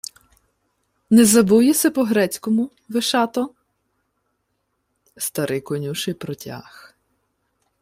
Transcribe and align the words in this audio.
—Не 1.09 1.25
забув 1.25 1.63
єси 1.63 1.89
по-грецькому, 1.89 2.71
Вишато? 2.89 3.53
Старий 5.17 5.61
конюший 5.61 6.13
протяг: 6.13 6.95